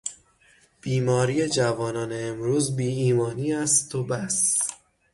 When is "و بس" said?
3.95-4.57